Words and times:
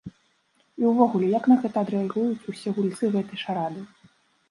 І 0.81 0.87
ўвогуле 0.91 1.27
як 1.37 1.45
на 1.53 1.59
гэта 1.67 1.77
адрэагуюць 1.87 2.47
ўсе 2.57 2.69
гульцы 2.81 3.15
гэтай 3.21 3.39
шарады. 3.47 3.89